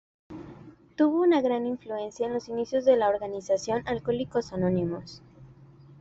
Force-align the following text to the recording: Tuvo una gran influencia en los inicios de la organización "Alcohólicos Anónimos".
Tuvo 0.95 1.21
una 1.21 1.41
gran 1.41 1.67
influencia 1.67 2.25
en 2.25 2.33
los 2.33 2.49
inicios 2.49 2.85
de 2.85 2.95
la 2.97 3.07
organización 3.07 3.83
"Alcohólicos 3.85 4.51
Anónimos". 4.51 5.21